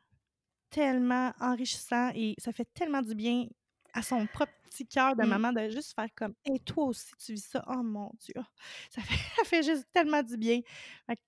[0.71, 3.47] tellement enrichissant et ça fait tellement du bien
[3.93, 5.29] à son propre petit cœur de mmh.
[5.29, 7.65] maman de juste faire comme Et toi aussi, tu vis ça?
[7.69, 8.43] Oh mon Dieu!
[8.91, 10.61] Ça fait, ça fait juste tellement du bien.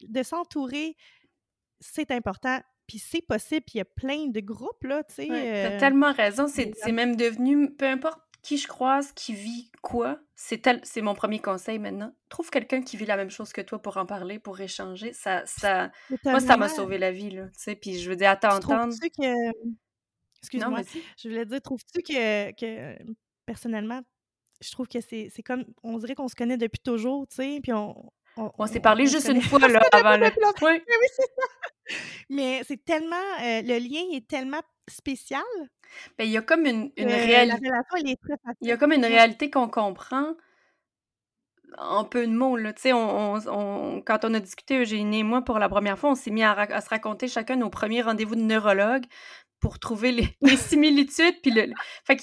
[0.02, 0.96] de s'entourer,
[1.80, 2.60] c'est important.
[2.86, 5.26] Puis c'est possible, puis il y a plein de groupes, là, tu sais.
[5.26, 6.46] t'as euh, tellement raison.
[6.46, 11.40] C'est même devenu, peu importe qui je croise, qui vit quoi, c'est c'est mon premier
[11.40, 12.14] conseil maintenant.
[12.28, 15.12] Trouve quelqu'un qui vit la même chose que toi pour en parler, pour échanger.
[15.12, 15.90] Ça, ça,
[16.24, 17.74] moi, ça m'a sauvé la vie, là, tu sais.
[17.74, 18.94] Puis je veux dire, à t'entendre...
[19.00, 19.50] que...
[20.38, 20.82] Excuse-moi.
[21.18, 22.96] Je voulais dire, trouves-tu que, que,
[23.46, 24.00] personnellement,
[24.60, 27.72] je trouve que c'est comme, on dirait qu'on se connaît depuis toujours, tu sais, puis
[27.72, 28.12] on...
[28.36, 30.26] On, s'est parlé juste une fois, là, avant le...
[30.26, 31.70] Oui, oui c'est ça.
[32.30, 33.16] Mais c'est tellement...
[33.42, 35.42] Euh, le lien est tellement spécial
[36.18, 37.68] ben, il y a comme une, une réalité.
[38.60, 40.34] Il y a comme une réalité qu'on comprend
[41.78, 42.56] en peu de mots.
[42.56, 42.72] Là.
[42.86, 46.30] On, on, quand on a discuté, Eugénie et moi, pour la première fois, on s'est
[46.30, 49.04] mis à, se raconter chacun nos premiers rendez-vous de neurologue
[49.60, 51.40] pour trouver les, les similitudes.
[51.42, 51.72] Puis le,
[52.04, 52.20] fait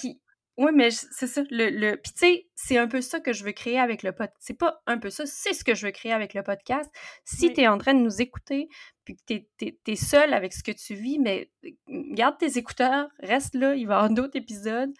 [0.55, 1.41] oui, mais c'est ça.
[1.49, 1.95] Le, le...
[1.97, 4.37] Puis tu sais, c'est un peu ça que je veux créer avec le podcast.
[4.39, 6.91] C'est pas un peu ça, c'est ce que je veux créer avec le podcast.
[7.25, 8.67] Si tu es en train de nous écouter,
[9.05, 11.51] puis que tu es, seul avec ce que tu vis, mais
[11.87, 14.91] garde tes écouteurs, reste là, il va y avoir d'autres épisodes,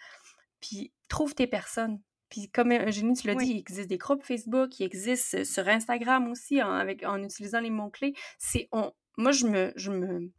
[0.60, 2.00] puis trouve tes personnes.
[2.28, 6.28] Puis comme Eugénie, tu l'as dit, il existe des groupes Facebook, il existe sur Instagram
[6.28, 8.14] aussi, en, avec, en utilisant les mots-clés.
[8.38, 8.92] C'est on...
[9.16, 10.32] Moi, je me, je me...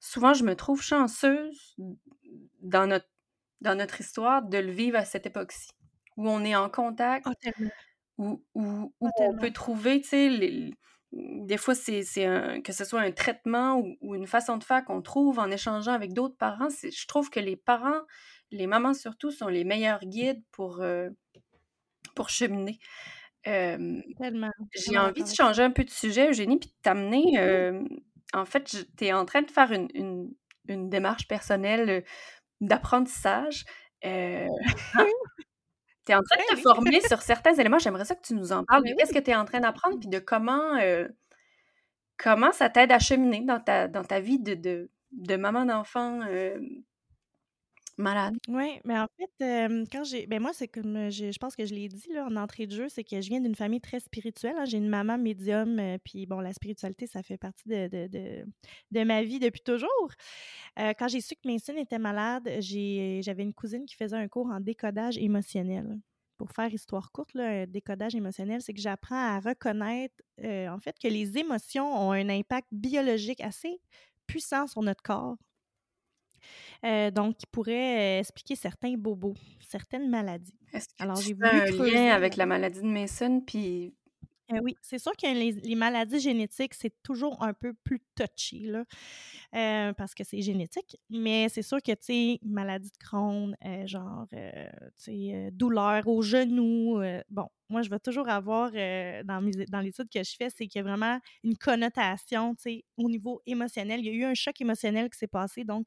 [0.00, 1.76] Souvent, je me trouve chanceuse
[2.60, 3.06] dans notre
[3.60, 5.70] dans notre histoire de le vivre à cette époque-ci,
[6.16, 7.66] où on est en contact, oh,
[8.18, 10.70] où, où, où oh, on peut trouver, tu sais,
[11.12, 12.02] des fois, c'est
[12.64, 16.12] que ce soit un traitement ou, une façon de faire qu'on trouve en échangeant avec
[16.12, 16.68] d'autres parents.
[16.82, 18.02] Je trouve que les parents,
[18.50, 21.10] les mamans surtout, sont les meilleurs guides pour, euh,
[22.14, 22.78] pour cheminer.
[24.74, 27.80] J'ai envie de changer un peu de sujet, Eugénie, puis de t'amener.
[28.32, 30.32] en fait, tu es en train de faire une, une,
[30.68, 32.04] une démarche personnelle
[32.60, 33.64] d'apprentissage.
[36.06, 37.78] Tu es en train de te former sur certains éléments.
[37.78, 38.82] J'aimerais ça que tu nous en parles.
[38.84, 41.06] Ben qu'est-ce que tu es en train d'apprendre, puis de comment, euh,
[42.16, 46.20] comment ça t'aide à cheminer dans ta, dans ta vie de, de, de maman d'enfant
[46.28, 46.58] euh,
[47.98, 48.36] malade.
[48.48, 50.26] Oui, mais en fait, quand j'ai.
[50.26, 50.52] Ben moi.
[50.52, 53.40] Je pense que je l'ai dit là, en entrée de jeu, c'est que je viens
[53.40, 54.54] d'une famille très spirituelle.
[54.58, 54.64] Hein.
[54.64, 59.62] J'ai une maman médium, puis bon, la spiritualité, ça fait partie de, ma vie depuis
[59.62, 60.12] toujours.
[60.76, 64.60] quand j'ai su que Mason était malade, j'avais une cousine qui faisait un cours en
[64.60, 65.98] décodage émotionnel.
[66.36, 67.36] Pour faire histoire courte,
[67.68, 72.68] décodage émotionnel, c'est que j'apprends à reconnaître, en fait, que les émotions ont un impact
[72.72, 73.80] biologique assez
[74.26, 75.36] puissant sur notre corps.
[76.84, 79.34] Euh, donc, qui pourrait euh, expliquer certains bobos,
[79.68, 80.54] certaines maladies.
[80.72, 83.94] Est-ce que Alors, j'ai voulu un lien avec la maladie de Mason, puis
[84.52, 88.84] euh, oui, c'est sûr que les, maladies génétiques, c'est toujours un peu plus touchy, là,
[89.94, 90.96] parce que c'est génétique.
[91.08, 93.54] Mais c'est sûr que, tu sais, maladie de Crohn,
[93.86, 94.38] genre, tu
[94.96, 100.34] sais, douleur au genou, bon, moi, je vais toujours avoir, dans, dans l'étude que je
[100.36, 104.00] fais, c'est qu'il y a vraiment une connotation, tu sais, au niveau émotionnel.
[104.00, 105.86] Il y a eu un choc émotionnel qui s'est passé, donc,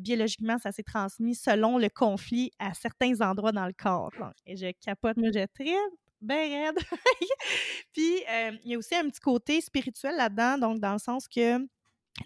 [0.00, 4.12] biologiquement, ça s'est transmis selon le conflit à certains endroits dans le corps.
[4.46, 6.78] et je capote, mais je tripe ben raide.
[7.92, 8.22] Puis,
[8.64, 11.58] il y a aussi un petit côté spirituel là-dedans, donc dans le sens que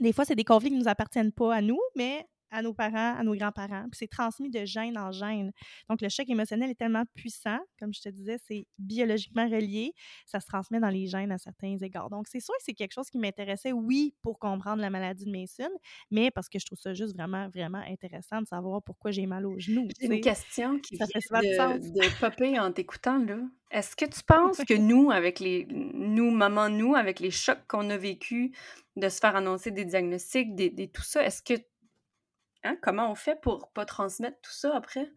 [0.00, 2.26] des fois, c'est des conflits qui ne nous appartiennent pas à nous, mais
[2.56, 3.82] à nos parents, à nos grands-parents.
[3.90, 5.52] Puis c'est transmis de gène en gène.
[5.90, 9.92] Donc, le choc émotionnel est tellement puissant, comme je te disais, c'est biologiquement relié.
[10.24, 12.08] Ça se transmet dans les gènes à certains égards.
[12.08, 15.30] Donc, c'est sûr que c'est quelque chose qui m'intéressait, oui, pour comprendre la maladie de
[15.30, 15.70] Mason,
[16.10, 19.44] mais parce que je trouve ça juste vraiment, vraiment intéressant de savoir pourquoi j'ai mal
[19.44, 19.88] aux genoux.
[20.00, 23.38] C'est une question qui ça vient de, de popper en t'écoutant, là.
[23.70, 25.66] Est-ce que tu penses que nous, avec les...
[25.70, 28.52] Nous, maman, nous, avec les chocs qu'on a vécu
[28.96, 31.54] de se faire annoncer des diagnostics, des, des tout ça, est-ce que
[32.66, 32.76] Hein?
[32.82, 35.10] Comment on fait pour pas transmettre tout ça après?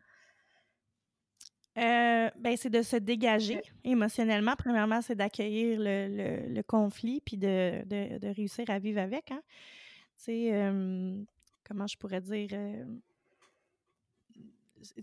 [1.77, 4.55] Euh, ben, c'est de se dégager émotionnellement.
[4.57, 7.83] Premièrement, c'est d'accueillir le, conflit puis de,
[8.33, 9.31] réussir à vivre avec.
[9.31, 9.41] Hein.
[10.17, 10.71] Tu sais,
[11.67, 12.49] comment je pourrais dire?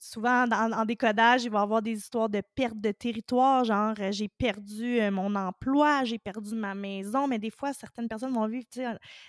[0.00, 4.28] Souvent, en, décodage, il va y avoir des histoires de perte de territoire, genre j'ai
[4.28, 8.66] perdu mon emploi, j'ai perdu ma maison, mais des fois, certaines personnes vont vivre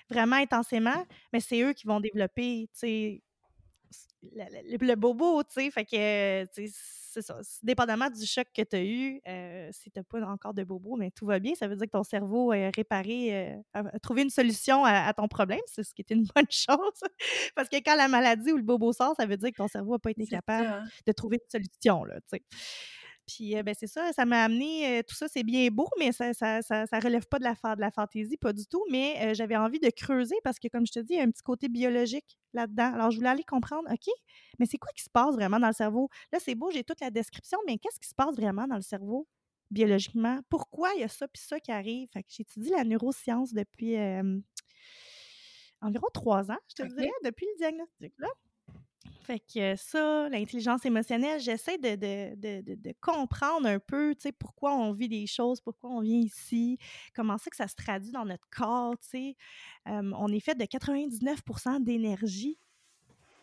[0.09, 2.69] vraiment intensément, mais c'est eux qui vont développer
[4.23, 7.39] le, le, bobo, tu sais, fait que, c'est ça.
[7.63, 10.95] Dépendamment du choc que tu as eu, euh, si tu n'as pas encore de bobo,
[10.95, 11.55] mais tout va bien.
[11.55, 15.27] Ça veut dire que ton cerveau a réparé, euh, a trouvé une solution à, ton
[15.27, 16.99] problème, c'est ce qui est une bonne chose.
[17.55, 19.93] Parce que quand la maladie ou le bobo sort, ça veut dire que ton cerveau
[19.93, 22.43] n'a pas été capable de trouver une solution, là, tu sais.
[23.27, 26.61] Puis, ben, c'est ça, ça m'a amené, tout ça, c'est bien beau, mais ça, ça,
[26.61, 28.83] ça, relève pas de la, de la fantaisie, pas du tout.
[28.89, 31.31] Mais j'avais envie de creuser parce que, comme je te dis, il y a un
[31.31, 32.93] petit côté biologique là-dedans.
[32.93, 34.13] Alors, je voulais aller comprendre, OK,
[34.59, 36.09] mais c'est quoi qui se passe vraiment dans le cerveau?
[36.31, 38.81] Là, c'est beau, j'ai toute la description, mais qu'est-ce qui se passe vraiment dans le
[38.81, 39.27] cerveau
[39.69, 40.39] biologiquement?
[40.49, 42.09] Pourquoi il y a ça puis ça qui arrive?
[42.11, 43.97] Fait que j'étudie la neuroscience depuis
[45.81, 48.13] environ trois ans, je te dirais, depuis le diagnostic.
[48.17, 48.29] Là.
[49.23, 54.93] Fait que ça, l'intelligence émotionnelle, j'essaie de, de, comprendre un peu, tu sais, pourquoi on
[54.93, 56.77] vit des choses, pourquoi on vient ici,
[57.13, 59.35] comment c'est que ça se traduit dans notre corps, tu sais.
[59.85, 61.41] on est fait de 99
[61.81, 62.57] d'énergie,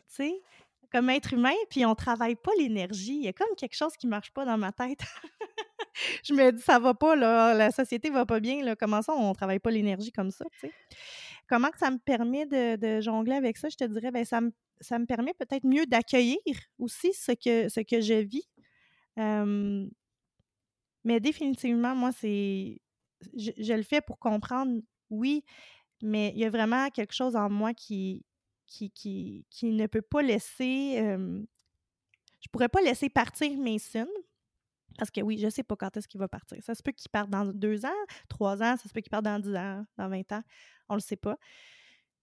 [0.08, 0.42] tu sais,
[0.94, 3.16] comme être humain, puis on travaille pas l'énergie.
[3.16, 5.00] Il y a comme quelque chose qui marche pas dans ma tête.
[6.24, 9.12] je me dis, ça va pas, là, la société va pas bien, là, comment ça,
[9.12, 10.72] on travaille pas l'énergie comme ça, tu sais?
[11.48, 13.68] Comment ça me permet de, jongler avec ça?
[13.68, 16.38] Je te dirais, ben, ça me permet peut-être mieux d'accueillir
[16.78, 18.48] aussi ce que, je vis.
[21.04, 22.80] mais définitivement, moi, c'est.
[23.36, 25.44] Je, le fais pour comprendre, oui,
[26.02, 28.24] mais il y a vraiment quelque chose en moi qui
[29.62, 30.96] ne peut pas laisser.
[32.40, 34.06] je pourrais pas laisser partir mes signes.
[34.98, 36.62] Parce que oui, je ne sais pas quand est-ce qu'il va partir.
[36.62, 39.24] Ça se peut qu'il parte dans deux ans, trois ans, ça se peut qu'il parte
[39.24, 40.42] dans dix ans, dans vingt ans.
[40.88, 41.36] On ne le sait pas.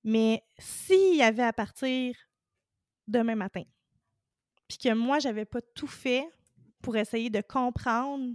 [0.04, 2.16] Mais s'il y avait à partir
[3.08, 3.64] demain matin.
[4.68, 6.28] Puis que moi, j'avais pas tout fait
[6.82, 8.34] pour essayer de comprendre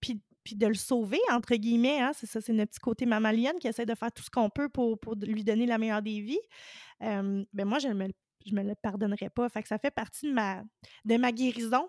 [0.00, 2.00] puis, puis de le sauver, entre guillemets.
[2.00, 4.48] Hein, c'est ça, c'est notre petit côté mammalienne qui essaie de faire tout ce qu'on
[4.48, 6.40] peut pour, pour, lui donner la meilleure des vies.
[7.00, 8.08] ben moi, je me,
[8.46, 9.48] je me le pardonnerais pas.
[9.48, 10.62] Fait que ça fait partie de ma,
[11.04, 11.88] de ma guérison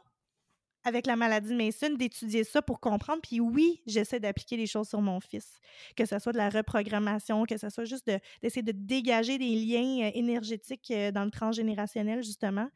[0.88, 3.19] avec la maladie de Mason, d'étudier ça pour comprendre.
[3.21, 5.60] Puis oui, j'essaie d'appliquer les choses sur mon fils,
[5.97, 8.10] que ce soit de la reprogrammation, que ce soit juste
[8.41, 12.69] d'essayer de, dégager des liens euh, énergétiques euh, dans le transgénérationnel, justement.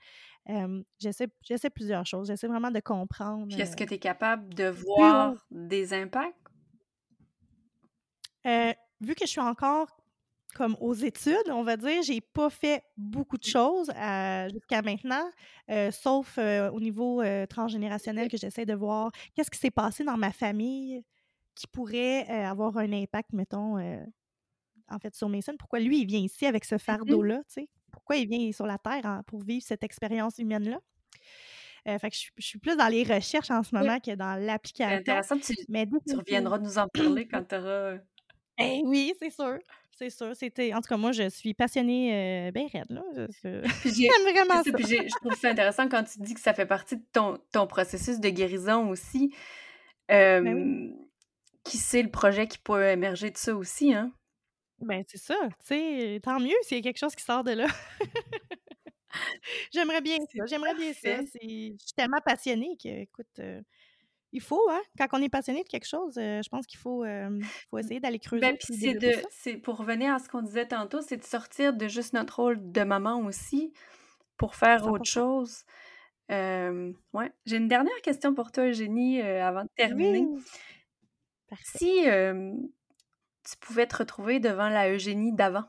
[1.00, 2.28] j'essaie plusieurs choses.
[2.28, 3.58] J'essaie vraiment de comprendre.
[3.58, 6.36] Est-ce que euh, tu es capable de voir des impacts?
[8.44, 9.88] vu que je suis encore
[10.52, 13.92] comme aux études, on va dire, j'ai pas fait beaucoup de choses
[14.52, 15.30] jusqu'à maintenant,
[15.70, 20.04] euh, sauf euh, au niveau euh, transgénérationnel que j'essaie de voir qu'est-ce qui s'est passé
[20.04, 21.04] dans ma famille
[21.56, 23.78] qui pourrait avoir un impact, mettons,
[24.88, 25.54] en fait, sur Mason.
[25.60, 27.70] Pourquoi lui, il vient ici avec ce mmh fardeau-là, tu sais?
[27.92, 30.80] Pourquoi il vient sur la Terre pour vivre cette expérience humaine-là?
[32.00, 34.90] fait que je, suis plus dans les recherches en ce moment que dans l'application.
[34.90, 37.98] C'est intéressant, tu, Mais tu reviendras nous en parler quand tu auras...
[38.58, 39.58] Eh oui, c'est sûr
[40.02, 40.36] c'est sûr.
[40.36, 40.74] C'était...
[40.74, 43.04] En tout cas, moi, je suis passionnée euh, bien raide, là.
[43.86, 44.72] J'aime vraiment ça.
[44.72, 47.68] Puis je trouve ça intéressant quand tu dis que ça fait partie de ton, ton
[47.68, 49.34] processus de guérison aussi.
[50.08, 50.94] Ben
[51.64, 54.12] qui sait le projet qui peut émerger de ça aussi, hein?
[54.80, 55.36] Ben, c'est ça.
[55.60, 57.68] Tu sais, tant mieux s'il y a quelque chose qui sort de là.
[59.72, 60.46] J'aimerais bien ça.
[60.48, 61.22] J'aimerais bien ça.
[61.22, 63.62] Je suis tellement passionnée que, écoute, euh,
[64.34, 67.04] il faut, hein, quand on est passionné de quelque chose, euh, je pense qu'il faut,
[67.04, 67.40] euh,
[67.70, 68.42] faut essayer d'aller creuser.
[68.42, 71.88] Ben, c'est de, c'est pour revenir à ce qu'on disait tantôt, c'est de sortir de
[71.88, 73.74] juste notre rôle de maman aussi
[74.38, 75.64] pour faire autre chose.
[76.32, 77.32] Euh, ouais.
[77.46, 80.26] J'ai une dernière question pour toi, Eugénie, avant de terminer.
[81.62, 85.66] Si tu pouvais te retrouver devant la Eugénie d'avant,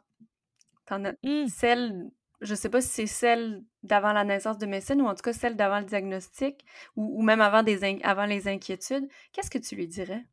[0.91, 1.49] mmh.
[1.49, 2.11] celle
[2.43, 5.33] je sais pas si c'est celle d'avant la naissance de médecine ou en tout cas
[5.33, 6.65] celle d'avant le diagnostic
[6.97, 10.25] ou, même avant, des avant les inquiétudes, qu'est-ce que tu lui dirais?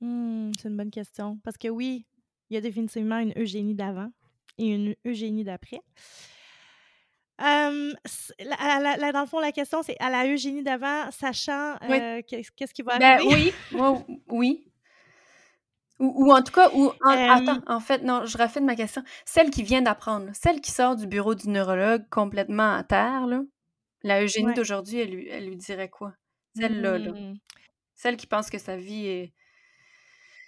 [0.00, 1.38] Mmh, c'est une bonne question.
[1.44, 2.06] Parce que oui,
[2.50, 4.10] il y a définitivement une Eugénie d'avant
[4.58, 5.80] et une Eugénie d'après.
[9.12, 12.98] dans le fond, la question, c'est à la Eugénie d'avant, sachant euh, qu'est-ce qui va
[12.98, 13.52] ben arriver?
[13.72, 13.80] oui,
[14.28, 14.73] oui.
[16.04, 19.02] Ou, en tout cas, ou attends, en fait, non, je raffine ma question.
[19.24, 23.42] Celle qui vient d'apprendre, celle qui sort du bureau du neurologue complètement à terre, là,
[24.02, 26.14] la Eugénie d'aujourd'hui, elle lui, elle lui dirait quoi?
[26.56, 27.12] Celle-là, là.
[27.12, 27.38] Mmh.
[27.94, 29.32] Celle qui pense que sa vie est.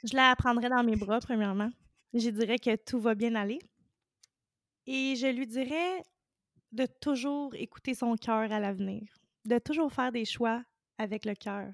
[0.05, 1.71] Je la prendrais dans mes bras, premièrement.
[2.13, 3.59] Je dirais que tout va bien aller.
[4.87, 6.03] Et je lui dirais
[6.73, 9.03] de toujours écouter son cœur à l'avenir,
[9.45, 10.63] de toujours faire des choix
[10.99, 11.73] avec le cœur.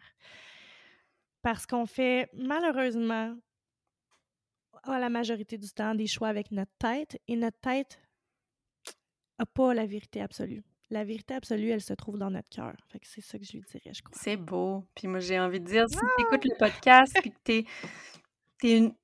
[1.43, 3.35] Parce qu'on fait malheureusement
[4.85, 8.01] a la majorité du temps des choix avec notre tête et notre tête
[9.39, 10.63] n'a pas la vérité absolue.
[10.91, 12.75] La vérité absolue, elle se trouve dans notre cœur.
[12.91, 14.19] Fait que c'est ça que je lui dirais, je crois.
[14.21, 14.85] C'est beau.
[14.95, 17.65] Puis moi, j'ai envie de dire, si tu écoutes le podcast puis que t'es
[18.65, 18.95] es,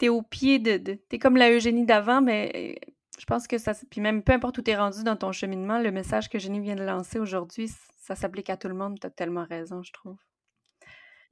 [0.00, 0.76] es, au pied de...
[0.76, 2.78] de t'es comme la Eugénie d'avant, mais
[3.18, 3.72] je pense que ça...
[3.90, 6.76] Puis même, peu importe où t'es rendu dans ton cheminement, le message que Eugénie vient
[6.76, 8.98] de lancer aujourd'hui, ça s'applique à tout le monde.
[9.00, 10.16] T'as tellement raison, je trouve.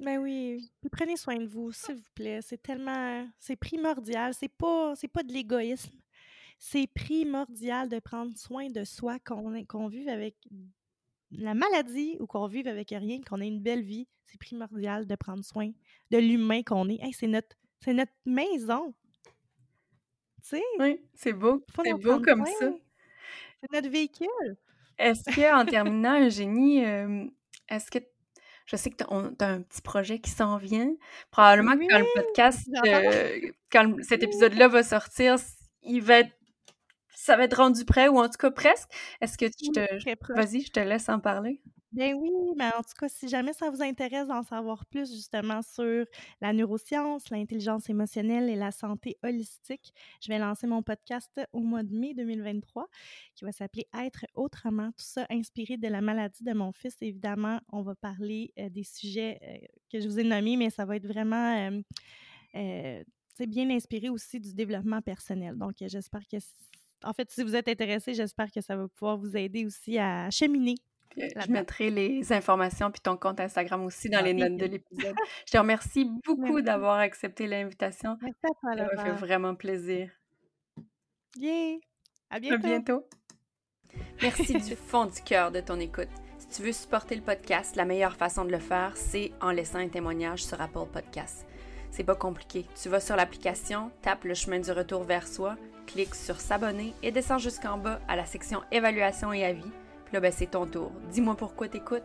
[0.00, 2.40] Ben oui, prenez soin de vous, s'il vous plaît.
[2.42, 4.35] C'est tellement, c'est primordial.
[4.35, 5.98] C'est pas, c'est pas de l'égoïsme.
[6.59, 10.37] C'est primordial de prendre soin de soi, qu'on qu'on vive avec
[11.30, 15.14] la maladie ou qu'on vive avec rien, qu'on ait une belle vie, c'est primordial de
[15.16, 15.70] prendre soin
[16.11, 17.00] de l'humain qu'on est.
[17.12, 18.94] c'est notre, notre maison.
[20.42, 20.62] Tu sais?
[20.78, 21.64] Oui, c'est beau.
[21.85, 22.72] C'est beau comme ça.
[23.61, 24.57] C'est notre véhicule.
[24.98, 27.26] Est-ce qu'en terminant, Eugénie, euh,
[27.68, 27.98] est-ce que
[28.66, 30.94] je sais que tu as, un petit projet qui s'en vient.
[31.31, 35.37] Probablement que quand le podcast, euh, quand cet épisode-là va sortir,
[35.83, 36.33] il va être
[37.14, 38.88] ça va être rendu prêt ou en tout cas presque.
[39.20, 40.35] Est-ce que tu te.
[40.35, 41.61] Vas-y, je te laisse en parler.
[41.94, 45.62] Ben oui, mais en tout cas, si jamais ça vous intéresse d'en savoir plus justement
[45.62, 46.04] sur
[46.40, 51.85] la neuroscience, l'intelligence émotionnelle et la santé holistique, je vais lancer mon podcast au mois
[51.85, 52.88] de mai 2023
[53.37, 54.88] qui va s'appeler Être autrement.
[54.88, 56.96] Tout ça inspiré de la maladie de mon fils.
[57.00, 60.85] Évidemment, on va parler euh, des sujets euh, que je vous ai nommés, mais ça
[60.85, 61.70] va être vraiment
[62.57, 63.04] euh,
[63.46, 65.57] bien inspiré aussi du développement personnel.
[65.57, 66.38] Donc, j'espère que
[67.04, 70.28] en fait, si vous êtes intéressé, j'espère que ça va pouvoir vous aider aussi à
[70.30, 70.74] cheminer.
[71.16, 75.14] Je mettrai les informations puis ton compte Instagram aussi dans les notes de l'épisode.
[75.46, 78.16] Je te remercie beaucoup d'avoir accepté l'invitation.
[78.42, 80.11] Ça m'a fait vraiment plaisir.
[81.37, 81.79] Yeah!
[82.31, 82.55] À bientôt.
[82.55, 83.09] À bientôt.
[84.22, 86.09] Merci du fond du cœur de ton écoute.
[86.38, 89.79] Si tu veux supporter le podcast, la meilleure façon de le faire, c'est en laissant
[89.79, 91.46] un témoignage sur Apple Podcasts.
[91.90, 92.66] C'est pas compliqué.
[92.81, 97.12] Tu vas sur l'application, tapes le chemin du retour vers soi, clique sur s'abonner et
[97.12, 99.70] descends jusqu'en bas à la section évaluation et avis.
[100.14, 100.92] Là, ben, c'est ton tour.
[101.11, 102.05] Dis-moi pourquoi t'écoutes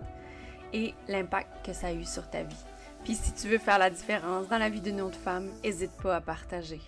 [0.74, 2.66] et l'impact que ça a eu sur ta vie.
[3.04, 6.16] Puis si tu veux faire la différence dans la vie d'une autre femme, n'hésite pas
[6.16, 6.82] à partager.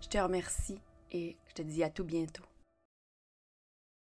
[0.00, 0.80] Je te remercie
[1.12, 2.42] et je te dis à tout bientôt.